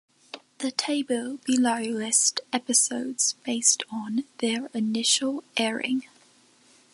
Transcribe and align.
The 0.57 0.71
table 0.71 1.37
below 1.45 1.81
lists 1.83 2.41
episodes 2.51 3.33
based 3.45 3.83
on 3.91 4.23
their 4.39 4.65
initial 4.73 5.43
airing. 5.57 6.05